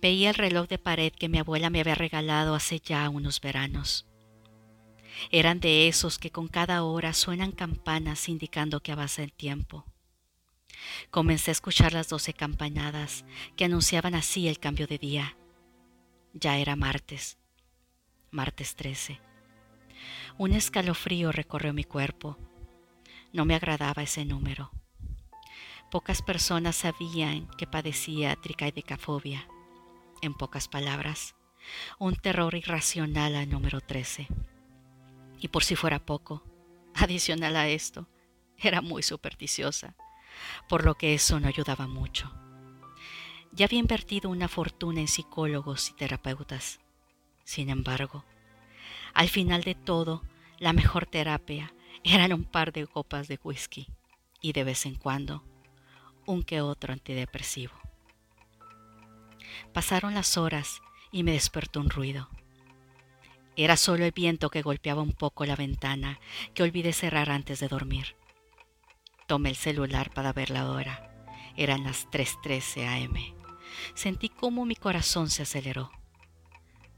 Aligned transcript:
Veía 0.00 0.28
el 0.28 0.36
reloj 0.36 0.68
de 0.68 0.78
pared 0.78 1.12
que 1.12 1.28
mi 1.28 1.38
abuela 1.38 1.70
me 1.70 1.80
había 1.80 1.96
regalado 1.96 2.54
hace 2.54 2.78
ya 2.78 3.08
unos 3.08 3.40
veranos. 3.40 4.06
Eran 5.32 5.58
de 5.58 5.88
esos 5.88 6.18
que 6.18 6.30
con 6.30 6.46
cada 6.46 6.84
hora 6.84 7.12
suenan 7.12 7.50
campanas 7.50 8.28
indicando 8.28 8.80
que 8.80 8.92
avanza 8.92 9.24
el 9.24 9.32
tiempo. 9.32 9.84
Comencé 11.10 11.50
a 11.50 11.52
escuchar 11.52 11.94
las 11.94 12.08
doce 12.08 12.32
campanadas 12.32 13.24
que 13.56 13.64
anunciaban 13.64 14.14
así 14.14 14.46
el 14.46 14.60
cambio 14.60 14.86
de 14.86 14.98
día. 14.98 15.36
Ya 16.32 16.58
era 16.58 16.76
martes, 16.76 17.36
martes 18.30 18.76
13. 18.76 19.20
Un 20.36 20.52
escalofrío 20.52 21.32
recorrió 21.32 21.72
mi 21.72 21.82
cuerpo. 21.82 22.38
No 23.32 23.44
me 23.44 23.56
agradaba 23.56 24.04
ese 24.04 24.24
número. 24.24 24.70
Pocas 25.90 26.22
personas 26.22 26.76
sabían 26.76 27.48
que 27.58 27.66
padecía 27.66 28.36
tricaidecafobia 28.36 29.48
en 30.22 30.34
pocas 30.34 30.68
palabras, 30.68 31.34
un 31.98 32.16
terror 32.16 32.54
irracional 32.54 33.36
al 33.36 33.48
número 33.48 33.80
13. 33.80 34.28
Y 35.40 35.48
por 35.48 35.64
si 35.64 35.76
fuera 35.76 35.98
poco, 35.98 36.42
adicional 36.94 37.56
a 37.56 37.68
esto, 37.68 38.06
era 38.58 38.80
muy 38.80 39.02
supersticiosa, 39.02 39.94
por 40.68 40.84
lo 40.84 40.94
que 40.94 41.14
eso 41.14 41.38
no 41.40 41.48
ayudaba 41.48 41.86
mucho. 41.86 42.32
Ya 43.52 43.66
había 43.66 43.78
invertido 43.78 44.30
una 44.30 44.48
fortuna 44.48 45.00
en 45.00 45.08
psicólogos 45.08 45.90
y 45.90 45.94
terapeutas. 45.94 46.80
Sin 47.44 47.70
embargo, 47.70 48.24
al 49.14 49.28
final 49.28 49.62
de 49.62 49.74
todo, 49.74 50.22
la 50.58 50.72
mejor 50.72 51.06
terapia 51.06 51.72
eran 52.04 52.32
un 52.32 52.44
par 52.44 52.72
de 52.72 52.86
copas 52.86 53.28
de 53.28 53.38
whisky 53.42 53.88
y 54.40 54.52
de 54.52 54.64
vez 54.64 54.86
en 54.86 54.96
cuando 54.96 55.42
un 56.26 56.42
que 56.42 56.60
otro 56.60 56.92
antidepresivo. 56.92 57.74
Pasaron 59.72 60.14
las 60.14 60.36
horas 60.36 60.80
y 61.10 61.22
me 61.22 61.32
despertó 61.32 61.80
un 61.80 61.90
ruido. 61.90 62.28
Era 63.56 63.76
solo 63.76 64.04
el 64.04 64.12
viento 64.12 64.50
que 64.50 64.62
golpeaba 64.62 65.02
un 65.02 65.12
poco 65.12 65.44
la 65.44 65.56
ventana 65.56 66.20
que 66.54 66.62
olvidé 66.62 66.92
cerrar 66.92 67.30
antes 67.30 67.58
de 67.60 67.68
dormir. 67.68 68.14
Tomé 69.26 69.50
el 69.50 69.56
celular 69.56 70.10
para 70.14 70.32
ver 70.32 70.50
la 70.50 70.70
hora. 70.70 71.26
Eran 71.56 71.84
las 71.84 72.08
3.13 72.10 73.04
am. 73.04 73.14
Sentí 73.94 74.28
cómo 74.28 74.64
mi 74.64 74.76
corazón 74.76 75.28
se 75.28 75.42
aceleró. 75.42 75.90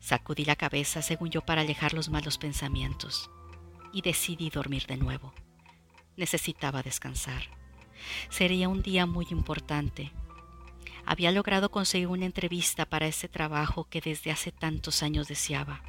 Sacudí 0.01 0.45
la 0.45 0.57
cabeza, 0.57 1.03
según 1.03 1.31
yo, 1.31 1.41
para 1.41 1.63
alejar 1.63 1.95
los 1.95 2.11
malos 2.11 2.39
pensamientos. 2.39 3.31
Y 3.93 4.03
decidí 4.03 4.51
dormir 4.51 4.87
de 4.87 4.97
nuevo. 4.97 5.33
Necesitaba 6.17 6.83
descansar. 6.83 7.43
Sería 8.29 8.69
un 8.69 8.83
día 8.83 9.07
muy 9.07 9.27
importante 9.31 10.13
había 11.05 11.33
logrado 11.33 11.71
conseguir 11.71 12.09
una 12.09 12.27
entrevista 12.27 12.87
para 12.87 13.07
ese 13.07 13.29
trabajo 13.29 13.85
que 13.89 14.01
desde 14.01 14.31
hace 14.31 14.53
tantos 14.53 15.03
años 15.03 15.29
deseaba. 15.29 15.83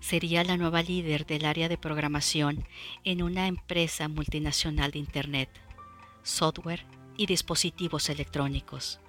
Sería 0.00 0.42
la 0.44 0.56
nueva 0.56 0.82
líder 0.82 1.26
del 1.26 1.44
área 1.44 1.68
de 1.68 1.78
programación 1.78 2.66
en 3.04 3.22
una 3.22 3.46
empresa 3.46 4.08
multinacional 4.08 4.90
de 4.90 4.98
Internet, 4.98 5.48
software 6.22 6.84
y 7.16 7.26
dispositivos 7.26 8.08
electrónicos. 8.08 9.00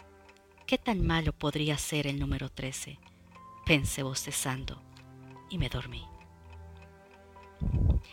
¿Qué 0.67 0.77
tan 0.77 1.05
malo 1.05 1.33
podría 1.33 1.77
ser 1.77 2.07
el 2.07 2.19
número 2.19 2.49
13? 2.49 2.99
Pensé 3.66 4.03
bostezando 4.03 4.81
y 5.49 5.57
me 5.57 5.69
dormí. 5.69 6.05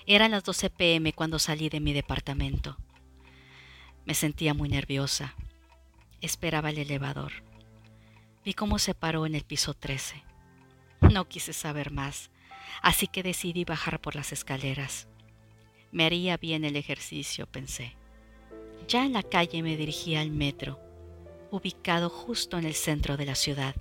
Eran 0.06 0.31
las 0.31 0.44
12 0.44 0.71
pm 0.71 1.12
cuando 1.12 1.38
salí 1.38 1.69
de 1.69 1.81
mi 1.81 1.92
departamento. 1.92 2.77
Me 4.04 4.15
sentía 4.15 4.54
muy 4.54 4.69
nerviosa 4.69 5.34
esperaba 6.20 6.70
el 6.70 6.78
elevador. 6.78 7.32
Vi 8.44 8.54
cómo 8.54 8.78
se 8.78 8.94
paró 8.94 9.26
en 9.26 9.34
el 9.34 9.44
piso 9.44 9.75
13. 9.75 10.22
No 11.00 11.28
quise 11.28 11.53
saber 11.53 11.91
más, 11.91 12.31
así 12.82 13.06
que 13.06 13.22
decidí 13.22 13.64
bajar 13.64 14.00
por 14.00 14.14
las 14.16 14.32
escaleras. 14.32 15.09
Me 15.92 16.04
haría 16.04 16.36
bien 16.36 16.64
el 16.64 16.76
ejercicio, 16.76 17.47
pensé. 17.47 17.97
Ya 18.88 19.04
en 19.04 19.12
la 19.12 19.22
calle 19.22 19.62
me 19.62 19.76
dirigí 19.76 20.16
al 20.16 20.30
metro, 20.30 20.78
ubicado 21.50 22.09
justo 22.09 22.59
en 22.59 22.64
el 22.64 22.75
centro 22.75 23.16
de 23.16 23.26
la 23.26 23.34
ciudad. 23.34 23.75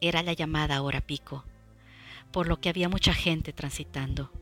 Era 0.00 0.22
la 0.22 0.32
llamada 0.32 0.82
hora 0.82 1.00
pico, 1.00 1.44
por 2.32 2.48
lo 2.48 2.60
que 2.60 2.68
había 2.68 2.88
mucha 2.88 3.14
gente 3.14 3.52
transitando. 3.52 4.32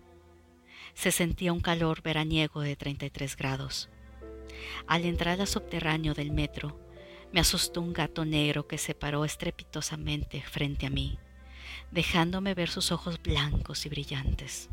Se 0.95 1.11
sentía 1.11 1.53
un 1.53 1.61
calor 1.61 2.03
veraniego 2.03 2.61
de 2.61 2.77
33 2.77 3.37
grados. 3.37 3.89
Al 4.87 5.05
entrar 5.05 5.41
al 5.41 5.47
subterráneo 5.47 6.15
del 6.15 6.31
metro, 6.31 6.79
me 7.35 7.41
asustó 7.41 7.81
un 7.81 7.93
gato 7.93 8.25
negro 8.25 8.69
que 8.69 8.79
se 8.79 8.95
paró 8.95 9.25
estrepitosamente 9.25 10.41
frente 10.41 10.87
a 10.87 10.91
mí, 10.91 11.19
dejándome 11.91 12.55
ver 12.55 12.71
sus 12.71 12.93
ojos 12.93 13.21
blancos 13.21 13.87
y 13.87 13.89
brillantes. 13.89 14.71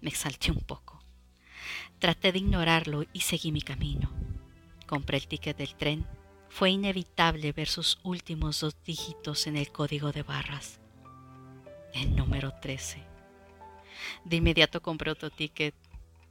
Me 0.00 0.10
exalté 0.10 0.50
un 0.50 0.58
poco. 0.58 1.00
Traté 2.00 2.32
de 2.32 2.40
ignorarlo 2.40 3.04
y 3.12 3.20
seguí 3.20 3.52
mi 3.52 3.62
camino. 3.62 4.10
Compré 4.88 5.18
el 5.18 5.28
ticket 5.28 5.56
del 5.56 5.76
tren. 5.76 6.04
Fue 6.48 6.70
inevitable 6.70 7.52
ver 7.52 7.68
sus 7.68 8.00
últimos 8.02 8.58
dos 8.58 8.74
dígitos 8.84 9.46
en 9.46 9.56
el 9.56 9.70
código 9.70 10.10
de 10.10 10.24
barras. 10.24 10.80
El 11.94 12.16
número 12.16 12.52
13. 12.60 13.00
De 14.24 14.36
inmediato 14.36 14.82
compré 14.82 15.12
otro 15.12 15.30
ticket. 15.30 15.76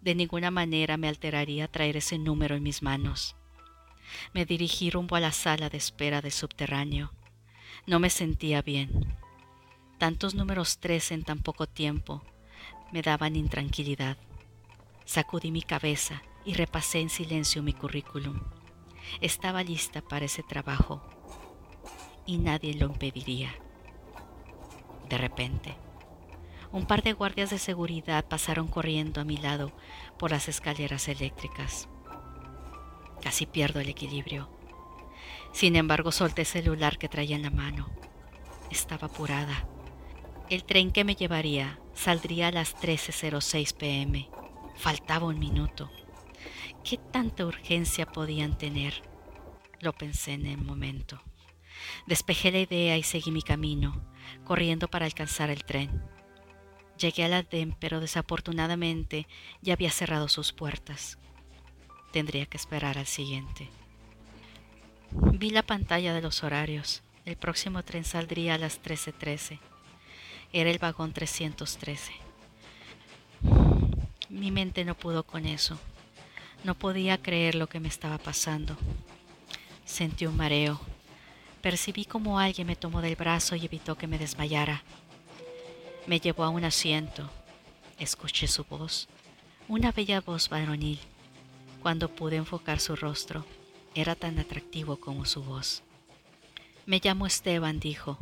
De 0.01 0.15
ninguna 0.15 0.51
manera 0.51 0.97
me 0.97 1.07
alteraría 1.07 1.69
traer 1.69 1.95
ese 1.95 2.17
número 2.17 2.57
en 2.57 2.63
mis 2.63 2.83
manos. 2.83 3.37
Me 4.33 4.45
dirigí 4.45 4.89
rumbo 4.89 5.15
a 5.15 5.19
la 5.19 5.31
sala 5.31 5.69
de 5.69 5.77
espera 5.77 6.21
del 6.21 6.31
subterráneo. 6.31 7.13
No 7.85 7.99
me 7.99 8.09
sentía 8.09 8.61
bien. 8.61 9.17
Tantos 9.97 10.35
números 10.35 10.79
tres 10.79 11.11
en 11.11 11.23
tan 11.23 11.39
poco 11.39 11.67
tiempo 11.67 12.23
me 12.91 13.01
daban 13.01 13.35
intranquilidad. 13.35 14.17
Sacudí 15.05 15.51
mi 15.51 15.61
cabeza 15.61 16.21
y 16.45 16.53
repasé 16.53 16.99
en 16.99 17.09
silencio 17.09 17.63
mi 17.63 17.73
currículum. 17.73 18.41
Estaba 19.21 19.63
lista 19.63 20.01
para 20.01 20.25
ese 20.25 20.43
trabajo 20.43 21.01
y 22.25 22.37
nadie 22.37 22.73
lo 22.73 22.87
impediría. 22.87 23.55
De 25.09 25.17
repente, 25.17 25.75
un 26.71 26.85
par 26.85 27.01
de 27.01 27.13
guardias 27.13 27.49
de 27.49 27.57
seguridad 27.57 28.25
pasaron 28.27 28.67
corriendo 28.67 29.21
a 29.21 29.23
mi 29.23 29.37
lado 29.37 29.71
por 30.19 30.31
las 30.31 30.49
escaleras 30.49 31.07
eléctricas. 31.07 31.87
Casi 33.21 33.45
pierdo 33.45 33.79
el 33.79 33.89
equilibrio. 33.89 34.49
Sin 35.51 35.75
embargo, 35.75 36.11
solté 36.11 36.41
el 36.41 36.47
celular 36.47 36.97
que 36.97 37.09
traía 37.09 37.35
en 37.35 37.43
la 37.43 37.49
mano. 37.49 37.89
Estaba 38.69 39.07
apurada. 39.07 39.67
El 40.49 40.63
tren 40.63 40.91
que 40.91 41.03
me 41.03 41.15
llevaría 41.15 41.79
saldría 41.93 42.49
a 42.49 42.51
las 42.51 42.75
13.06 42.75 43.75
pm. 43.75 44.29
Faltaba 44.75 45.25
un 45.25 45.39
minuto. 45.39 45.89
¿Qué 46.83 46.97
tanta 46.97 47.45
urgencia 47.45 48.05
podían 48.05 48.57
tener? 48.57 49.01
Lo 49.81 49.93
pensé 49.93 50.33
en 50.33 50.45
el 50.45 50.57
momento. 50.57 51.21
Despejé 52.05 52.51
la 52.51 52.59
idea 52.59 52.97
y 52.97 53.03
seguí 53.03 53.31
mi 53.31 53.41
camino, 53.41 54.01
corriendo 54.45 54.87
para 54.87 55.05
alcanzar 55.05 55.49
el 55.49 55.63
tren. 55.65 56.03
Llegué 56.97 57.25
a 57.25 57.27
la 57.27 57.43
DEM, 57.43 57.75
pero 57.79 57.99
desafortunadamente 57.99 59.27
ya 59.61 59.73
había 59.73 59.91
cerrado 59.91 60.27
sus 60.29 60.53
puertas 60.53 61.19
tendría 62.11 62.45
que 62.45 62.57
esperar 62.57 62.97
al 62.97 63.07
siguiente. 63.07 63.69
Vi 65.11 65.49
la 65.49 65.63
pantalla 65.63 66.13
de 66.13 66.21
los 66.21 66.43
horarios. 66.43 67.01
El 67.25 67.35
próximo 67.35 67.83
tren 67.83 68.03
saldría 68.03 68.55
a 68.55 68.57
las 68.57 68.81
13.13. 68.81 69.59
Era 70.53 70.69
el 70.69 70.79
vagón 70.79 71.13
313. 71.13 72.13
Mi 74.29 74.51
mente 74.51 74.85
no 74.85 74.95
pudo 74.95 75.23
con 75.23 75.45
eso. 75.45 75.77
No 76.63 76.75
podía 76.75 77.21
creer 77.21 77.55
lo 77.55 77.67
que 77.67 77.79
me 77.79 77.87
estaba 77.87 78.17
pasando. 78.17 78.77
Sentí 79.85 80.25
un 80.25 80.35
mareo. 80.35 80.79
Percibí 81.61 82.05
como 82.05 82.39
alguien 82.39 82.67
me 82.67 82.75
tomó 82.75 83.01
del 83.01 83.15
brazo 83.15 83.55
y 83.55 83.65
evitó 83.65 83.97
que 83.97 84.07
me 84.07 84.17
desmayara. 84.17 84.83
Me 86.05 86.19
llevó 86.19 86.43
a 86.43 86.49
un 86.49 86.63
asiento. 86.63 87.29
Escuché 87.99 88.47
su 88.47 88.63
voz, 88.63 89.07
una 89.67 89.91
bella 89.91 90.21
voz 90.21 90.49
varonil. 90.49 90.99
Cuando 91.81 92.09
pude 92.09 92.35
enfocar 92.35 92.79
su 92.79 92.95
rostro, 92.95 93.45
era 93.95 94.15
tan 94.15 94.39
atractivo 94.39 94.97
como 94.97 95.25
su 95.25 95.43
voz. 95.43 95.83
Me 96.85 96.99
llamo 97.03 97.27
Esteban, 97.27 97.79
dijo. 97.79 98.17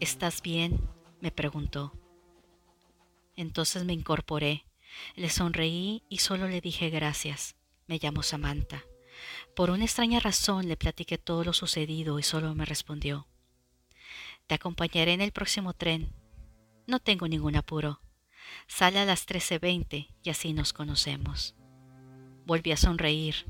¿Estás 0.00 0.42
bien? 0.42 0.80
me 1.20 1.30
preguntó. 1.30 1.92
Entonces 3.36 3.84
me 3.84 3.92
incorporé, 3.92 4.64
le 5.16 5.28
sonreí 5.28 6.02
y 6.08 6.18
solo 6.18 6.48
le 6.48 6.60
dije 6.60 6.90
gracias. 6.90 7.56
Me 7.86 7.98
llamo 7.98 8.22
Samantha. 8.22 8.84
Por 9.54 9.70
una 9.70 9.84
extraña 9.84 10.20
razón 10.20 10.68
le 10.68 10.76
platiqué 10.76 11.18
todo 11.18 11.44
lo 11.44 11.52
sucedido 11.52 12.18
y 12.18 12.22
solo 12.22 12.54
me 12.54 12.64
respondió. 12.64 13.26
Te 14.46 14.54
acompañaré 14.54 15.12
en 15.12 15.20
el 15.20 15.32
próximo 15.32 15.74
tren. 15.74 16.12
No 16.86 16.98
tengo 16.98 17.28
ningún 17.28 17.56
apuro. 17.56 18.00
Sale 18.66 18.98
a 18.98 19.04
las 19.04 19.26
13.20 19.26 20.08
y 20.22 20.30
así 20.30 20.52
nos 20.52 20.72
conocemos. 20.72 21.54
Volví 22.50 22.72
a 22.72 22.76
sonreír. 22.76 23.46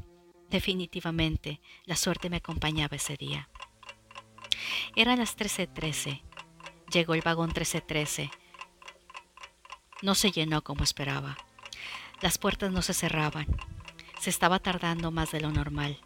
Definitivamente, 0.50 1.62
la 1.86 1.96
suerte 1.96 2.28
me 2.28 2.36
acompañaba 2.36 2.96
ese 2.96 3.16
día. 3.16 3.48
Eran 4.94 5.20
las 5.20 5.36
13:13. 5.38 6.22
Llegó 6.92 7.14
el 7.14 7.22
vagón 7.22 7.46
1313. 7.46 8.30
No 10.02 10.14
se 10.14 10.32
llenó 10.32 10.62
como 10.62 10.84
esperaba. 10.84 11.38
Las 12.20 12.36
puertas 12.36 12.72
no 12.72 12.82
se 12.82 12.92
cerraban. 12.92 13.46
Se 14.18 14.28
estaba 14.28 14.58
tardando 14.58 15.10
más 15.10 15.30
de 15.30 15.40
lo 15.40 15.50
normal. 15.50 15.98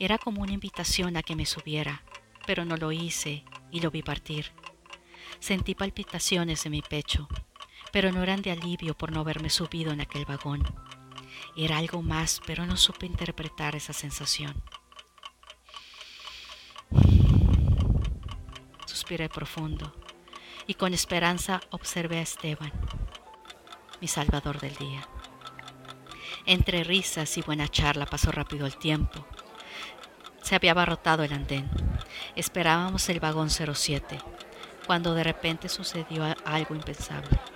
Era 0.00 0.18
como 0.18 0.42
una 0.42 0.52
invitación 0.52 1.16
a 1.16 1.22
que 1.22 1.36
me 1.36 1.46
subiera, 1.46 2.02
pero 2.44 2.64
no 2.64 2.76
lo 2.76 2.90
hice 2.90 3.44
y 3.70 3.78
lo 3.78 3.92
vi 3.92 4.02
partir. 4.02 4.50
Sentí 5.38 5.76
palpitaciones 5.76 6.66
en 6.66 6.72
mi 6.72 6.82
pecho, 6.82 7.28
pero 7.92 8.10
no 8.10 8.20
eran 8.24 8.42
de 8.42 8.50
alivio 8.50 8.98
por 8.98 9.12
no 9.12 9.20
haberme 9.20 9.48
subido 9.48 9.92
en 9.92 10.00
aquel 10.00 10.24
vagón. 10.24 10.64
Era 11.58 11.78
algo 11.78 12.02
más, 12.02 12.42
pero 12.46 12.66
no 12.66 12.76
supe 12.76 13.06
interpretar 13.06 13.74
esa 13.74 13.94
sensación. 13.94 14.62
Suspiré 18.84 19.30
profundo 19.30 19.94
y 20.66 20.74
con 20.74 20.92
esperanza 20.92 21.62
observé 21.70 22.18
a 22.18 22.22
Esteban, 22.22 22.72
mi 24.02 24.08
salvador 24.08 24.60
del 24.60 24.74
día. 24.76 25.08
Entre 26.44 26.84
risas 26.84 27.38
y 27.38 27.42
buena 27.42 27.68
charla 27.68 28.04
pasó 28.04 28.30
rápido 28.32 28.66
el 28.66 28.76
tiempo. 28.76 29.26
Se 30.42 30.56
había 30.56 30.72
abarrotado 30.72 31.22
el 31.22 31.32
andén. 31.32 31.70
Esperábamos 32.36 33.08
el 33.08 33.18
vagón 33.18 33.48
07, 33.48 34.18
cuando 34.86 35.14
de 35.14 35.24
repente 35.24 35.70
sucedió 35.70 36.22
algo 36.44 36.74
impensable. 36.74 37.55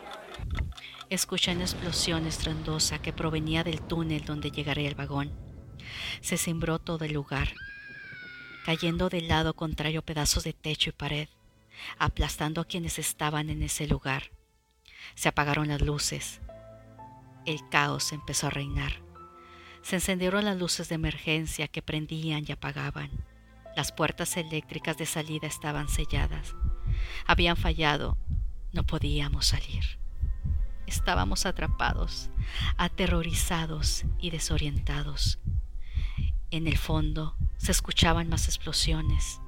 Escuché 1.10 1.50
una 1.50 1.62
explosión 1.62 2.24
estrendosa 2.28 3.02
que 3.02 3.12
provenía 3.12 3.64
del 3.64 3.80
túnel 3.82 4.24
donde 4.24 4.52
llegaría 4.52 4.88
el 4.88 4.94
vagón. 4.94 5.32
Se 6.20 6.38
cimbró 6.38 6.78
todo 6.78 7.04
el 7.04 7.12
lugar, 7.12 7.48
cayendo 8.64 9.08
del 9.08 9.26
lado 9.26 9.54
contrario 9.54 10.02
pedazos 10.02 10.44
de 10.44 10.52
techo 10.52 10.90
y 10.90 10.92
pared, 10.92 11.28
aplastando 11.98 12.60
a 12.60 12.64
quienes 12.64 13.00
estaban 13.00 13.50
en 13.50 13.64
ese 13.64 13.88
lugar. 13.88 14.30
Se 15.16 15.28
apagaron 15.28 15.66
las 15.66 15.80
luces, 15.80 16.40
el 17.44 17.68
caos 17.70 18.12
empezó 18.12 18.46
a 18.46 18.50
reinar. 18.50 19.02
Se 19.82 19.96
encendieron 19.96 20.44
las 20.44 20.58
luces 20.58 20.88
de 20.88 20.94
emergencia 20.94 21.66
que 21.66 21.82
prendían 21.82 22.44
y 22.46 22.52
apagaban. 22.52 23.10
Las 23.74 23.90
puertas 23.90 24.36
eléctricas 24.36 24.96
de 24.96 25.06
salida 25.06 25.48
estaban 25.48 25.88
selladas. 25.88 26.54
Habían 27.26 27.56
fallado. 27.56 28.16
No 28.72 28.84
podíamos 28.84 29.46
salir. 29.46 29.99
Estábamos 30.90 31.46
atrapados, 31.46 32.30
aterrorizados 32.76 34.04
y 34.18 34.30
desorientados. 34.30 35.38
En 36.50 36.66
el 36.66 36.78
fondo 36.78 37.36
se 37.58 37.70
escuchaban 37.70 38.28
más 38.28 38.48
explosiones. 38.48 39.40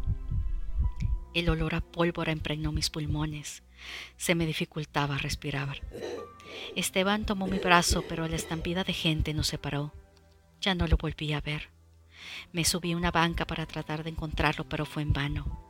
El 1.35 1.49
olor 1.49 1.75
a 1.75 1.81
pólvora 1.81 2.31
impregnó 2.31 2.71
mis 2.71 2.91
pulmones. 2.91 3.65
Se 4.17 4.37
me 4.37 4.47
dificultaba 4.47 5.19
respirar. 5.19 5.83
Esteban 6.77 7.27
tomó 7.27 7.49
mi 7.49 7.59
brazo, 7.59 8.05
pero 8.09 8.29
la 8.29 8.37
estampida 8.37 8.85
de 8.85 8.93
gente 8.93 9.35
nos 9.35 9.49
separó. 9.49 9.93
Ya 10.61 10.77
no 10.77 10.87
lo 10.87 10.97
volví 10.97 11.33
a 11.33 11.41
ver. 11.41 11.71
Me 12.53 12.65
subí 12.65 12.93
a 12.93 12.97
una 12.97 13.11
banca 13.11 13.49
para 13.49 13.67
tratar 13.67 14.05
de 14.05 14.11
encontrarlo, 14.11 14.69
pero 14.69 14.87
fue 14.87 15.03
en 15.03 15.12
vano. 15.12 15.61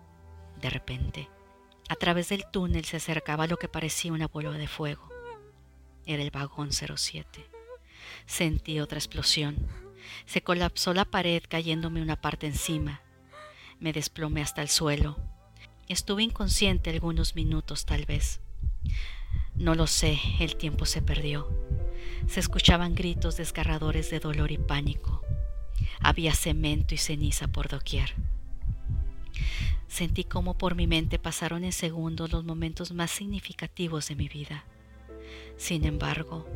De 0.61 0.69
repente, 0.69 1.31
a 1.89 1.95
través 1.95 2.29
del 2.29 2.45
túnel 2.53 2.85
se 2.85 2.99
acercaba 2.99 3.47
lo 3.47 3.57
que 3.57 3.69
parecía 3.69 4.13
una 4.13 4.29
bola 4.29 4.51
de 4.51 4.69
fuego. 4.69 5.12
Era 6.07 6.23
el 6.23 6.31
vagón 6.31 6.71
07. 6.73 7.47
Sentí 8.27 8.81
otra 8.81 8.99
explosión. 8.99 9.69
Se 10.27 10.43
colapsó 10.43 10.95
la 10.95 11.05
pared 11.05 11.43
cayéndome 11.49 12.03
una 12.03 12.21
parte 12.21 12.47
encima. 12.47 13.03
Me 13.79 13.93
desplomé 13.93 14.43
hasta 14.43 14.63
el 14.63 14.69
suelo. 14.69 15.19
Estuve 15.89 16.23
inconsciente 16.23 16.91
algunos 16.91 17.35
minutos 17.35 17.85
tal 17.85 18.07
vez. 18.07 18.41
No 19.55 19.75
lo 19.75 19.87
sé, 19.87 20.19
el 20.41 20.57
tiempo 20.57 20.87
se 20.87 21.03
perdió. 21.03 21.49
Se 22.27 22.41
escuchaban 22.41 22.95
gritos 22.95 23.37
desgarradores 23.37 24.11
de 24.11 24.21
dolor 24.21 24.51
y 24.51 24.59
pánico. 24.59 25.23
Había 26.01 26.35
cemento 26.35 26.95
y 26.95 26.99
ceniza 26.99 27.49
por 27.49 27.69
doquier. 27.69 28.15
Sentí 29.89 30.25
como 30.25 30.57
por 30.57 30.75
mi 30.75 30.87
mente 30.87 31.19
pasaron 31.19 31.65
en 31.65 31.73
segundos 31.73 32.33
los 32.33 32.45
momentos 32.45 32.93
más 32.93 33.11
significativos 33.11 34.09
de 34.09 34.17
mi 34.17 34.29
vida. 34.29 34.65
Sin 35.57 35.85
embargo, 35.85 36.47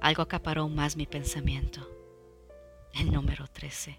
algo 0.00 0.22
acaparó 0.22 0.68
más 0.68 0.96
mi 0.96 1.06
pensamiento. 1.06 1.88
El 2.94 3.12
número 3.12 3.46
13. 3.46 3.98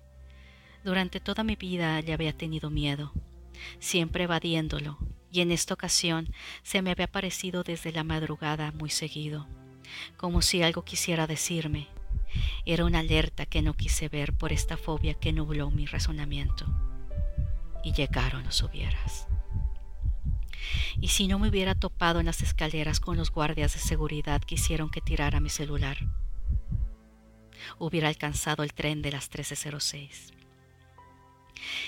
Durante 0.84 1.20
toda 1.20 1.44
mi 1.44 1.56
vida 1.56 2.02
le 2.02 2.14
había 2.14 2.34
tenido 2.34 2.70
miedo, 2.70 3.14
siempre 3.80 4.26
evadiéndolo, 4.26 4.98
y 5.32 5.42
en 5.42 5.52
esta 5.52 5.74
ocasión 5.74 6.34
se 6.62 6.82
me 6.82 6.92
había 6.92 7.06
aparecido 7.06 7.64
desde 7.64 7.92
la 7.92 8.04
madrugada 8.04 8.72
muy 8.72 8.90
seguido, 8.90 9.48
como 10.18 10.42
si 10.42 10.62
algo 10.62 10.84
quisiera 10.84 11.26
decirme. 11.26 11.88
Era 12.66 12.86
una 12.86 13.00
alerta 13.00 13.46
que 13.46 13.62
no 13.62 13.74
quise 13.74 14.10
ver 14.10 14.34
por 14.34 14.52
esta 14.52 14.78
fobia 14.78 15.14
que 15.14 15.34
nubló 15.34 15.72
mi 15.72 15.86
razonamiento. 15.86 16.66
Y 17.84 17.94
llegaron 17.94 18.44
los 18.44 18.62
hubieras. 18.62 19.28
Y 21.00 21.10
si 21.10 21.28
no 21.28 21.40
me 21.40 21.50
hubiera 21.50 21.76
topado 21.76 22.20
en 22.20 22.26
las 22.26 22.42
escaleras 22.42 23.00
con 23.00 23.18
los 23.18 23.32
guardias 23.32 23.74
de 23.74 23.80
seguridad 23.80 24.42
que 24.42 24.56
hicieron 24.56 24.90
que 24.90 25.02
tirara 25.02 25.40
mi 25.40 25.50
celular, 25.50 25.98
hubiera 27.80 28.08
alcanzado 28.08 28.64
el 28.64 28.74
tren 28.74 29.02
de 29.02 29.12
las 29.12 29.32
13.06. 29.32 30.34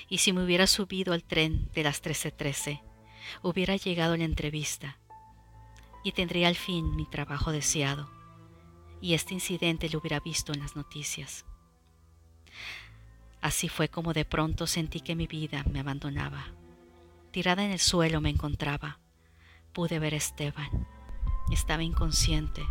Y 0.10 0.20
si 0.20 0.34
me 0.34 0.44
hubiera 0.44 0.68
subido 0.68 1.14
al 1.14 1.24
tren 1.24 1.70
de 1.74 1.84
las 1.84 2.02
13.13, 2.02 2.82
hubiera 3.42 3.76
llegado 3.76 4.16
la 4.16 4.24
entrevista 4.24 4.98
y 6.04 6.12
tendría 6.12 6.48
al 6.48 6.56
fin 6.56 6.96
mi 6.96 7.06
trabajo 7.06 7.52
deseado, 7.52 8.10
y 9.02 9.16
este 9.16 9.34
incidente 9.34 9.90
lo 9.90 10.00
hubiera 10.00 10.20
visto 10.20 10.54
en 10.54 10.60
las 10.60 10.76
noticias. 10.76 11.46
Así 13.42 13.70
fue 13.70 13.90
como 13.90 14.14
de 14.14 14.26
pronto 14.26 14.68
sentí 14.68 15.02
que 15.02 15.16
mi 15.16 15.28
vida 15.28 15.64
me 15.72 15.80
abandonaba. 15.80 16.46
Tirada 17.36 17.66
en 17.66 17.72
el 17.72 17.80
suelo 17.80 18.22
me 18.22 18.30
encontraba. 18.30 19.00
Pude 19.74 20.00
ver 20.00 20.14
a 20.14 20.16
Esteban. 20.16 20.88
Estaba 21.52 21.84
inconsciente 21.84 22.66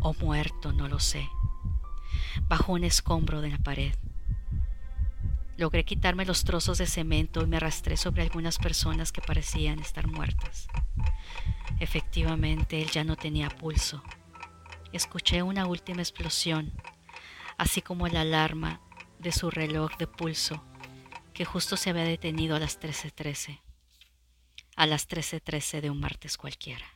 o 0.00 0.14
muerto, 0.14 0.72
no 0.72 0.88
lo 0.88 0.98
sé, 0.98 1.28
bajo 2.48 2.72
un 2.72 2.84
escombro 2.84 3.42
de 3.42 3.50
la 3.50 3.58
pared. 3.58 3.94
Logré 5.58 5.84
quitarme 5.84 6.24
los 6.24 6.44
trozos 6.44 6.78
de 6.78 6.86
cemento 6.86 7.42
y 7.42 7.46
me 7.46 7.58
arrastré 7.58 7.98
sobre 7.98 8.22
algunas 8.22 8.56
personas 8.56 9.12
que 9.12 9.20
parecían 9.20 9.78
estar 9.78 10.06
muertas. 10.06 10.68
Efectivamente, 11.78 12.80
él 12.80 12.88
ya 12.90 13.04
no 13.04 13.16
tenía 13.16 13.50
pulso. 13.50 14.02
Escuché 14.94 15.42
una 15.42 15.66
última 15.66 16.00
explosión, 16.00 16.72
así 17.58 17.82
como 17.82 18.08
la 18.08 18.22
alarma 18.22 18.80
de 19.18 19.32
su 19.32 19.50
reloj 19.50 19.98
de 19.98 20.06
pulso, 20.06 20.64
que 21.34 21.44
justo 21.44 21.76
se 21.76 21.90
había 21.90 22.04
detenido 22.04 22.56
a 22.56 22.58
las 22.58 22.80
13:13, 22.80 23.60
a 24.76 24.86
las 24.86 25.08
13:13 25.08 25.80
de 25.80 25.90
un 25.90 26.00
martes 26.00 26.36
cualquiera. 26.36 26.86